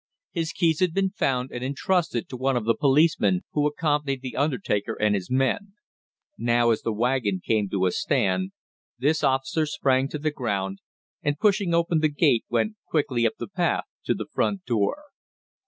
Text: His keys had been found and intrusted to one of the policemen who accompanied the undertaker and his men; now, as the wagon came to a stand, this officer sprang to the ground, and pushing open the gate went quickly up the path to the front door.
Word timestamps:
His 0.31 0.51
keys 0.51 0.79
had 0.79 0.95
been 0.95 1.11
found 1.11 1.51
and 1.51 1.63
intrusted 1.63 2.27
to 2.27 2.35
one 2.35 2.57
of 2.57 2.65
the 2.65 2.73
policemen 2.73 3.41
who 3.51 3.67
accompanied 3.67 4.23
the 4.23 4.35
undertaker 4.35 4.99
and 4.99 5.13
his 5.13 5.29
men; 5.29 5.73
now, 6.39 6.71
as 6.71 6.81
the 6.81 6.91
wagon 6.91 7.39
came 7.39 7.69
to 7.69 7.85
a 7.85 7.91
stand, 7.91 8.51
this 8.97 9.23
officer 9.23 9.67
sprang 9.67 10.07
to 10.07 10.17
the 10.17 10.31
ground, 10.31 10.79
and 11.21 11.37
pushing 11.37 11.75
open 11.75 11.99
the 11.99 12.09
gate 12.09 12.45
went 12.49 12.77
quickly 12.87 13.27
up 13.27 13.33
the 13.37 13.47
path 13.47 13.83
to 14.05 14.15
the 14.15 14.25
front 14.25 14.65
door. 14.65 15.03